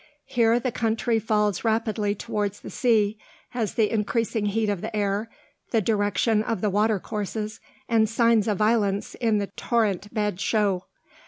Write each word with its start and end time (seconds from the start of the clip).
Here 0.25 0.59
the 0.59 0.71
country 0.71 1.19
falls 1.19 1.63
rapidly 1.63 2.15
towards 2.15 2.61
the 2.61 2.71
sea, 2.71 3.19
as 3.53 3.75
the 3.75 3.91
increasing 3.91 4.45
heat 4.47 4.67
of 4.67 4.81
the 4.81 4.95
air, 4.95 5.29
the 5.69 5.79
direction 5.79 6.41
of 6.41 6.59
the 6.59 6.71
water 6.71 6.99
courses, 6.99 7.59
and 7.87 8.09
signs 8.09 8.47
of 8.47 8.57
violence 8.57 9.13
in 9.13 9.37
the 9.37 9.51
torrent 9.55 10.11
bed 10.11 10.39
show. 10.41 10.85